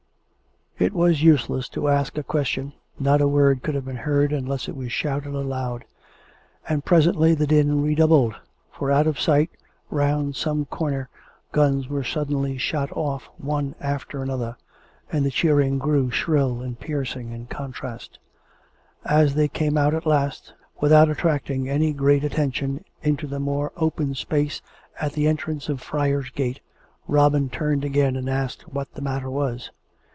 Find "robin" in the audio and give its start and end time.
27.07-27.49